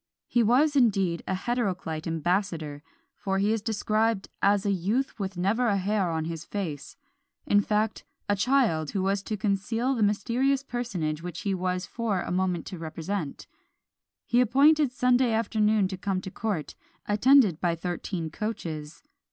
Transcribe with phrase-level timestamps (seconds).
[0.25, 2.81] He was indeed an heteroclite ambassador,
[3.15, 6.97] for he is described "as a youth with never a hair on his face;"
[7.45, 12.21] in fact, a child who was to conceal the mysterious personage which he was for
[12.21, 13.45] a moment to represent.
[14.25, 16.73] He appointed Sunday afternoon to come to court,
[17.05, 19.03] attended by thirteen coaches.